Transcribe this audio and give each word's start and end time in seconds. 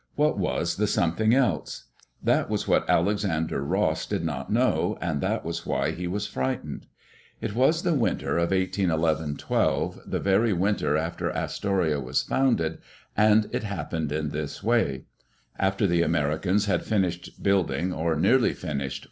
What 0.15 0.35
was 0.39 0.77
the 0.77 0.87
something 0.87 1.35
else"? 1.35 1.89
That 2.23 2.49
was 2.49 2.67
what 2.67 2.89
Alexander 2.89 3.63
Ross 3.63 4.07
did 4.07 4.25
not 4.25 4.51
know, 4.51 4.97
and 4.99 5.21
that 5.21 5.45
was 5.45 5.63
why 5.63 5.91
he 5.91 6.07
was 6.07 6.25
frightened. 6.25 6.87
It 7.39 7.53
was 7.53 7.85
in 7.85 7.93
the 7.93 7.99
winter 7.99 8.39
of 8.39 8.49
1811 8.49 9.37
12, 9.37 9.99
the 10.07 10.19
very 10.19 10.53
winter 10.53 10.97
after 10.97 11.29
Astoria 11.31 11.99
was 11.99 12.23
founded, 12.23 12.79
and 13.15 13.47
it 13.51 13.61
happened 13.61 14.11
in 14.11 14.29
this 14.29 14.63
way: 14.63 15.03
After 15.59 15.85
the 15.85 16.01
Americans 16.01 16.65
had 16.65 16.83
finished 16.83 17.43
building, 17.43 17.93
or 17.93 18.15
nearly 18.15 18.53
finished. 18.55 18.99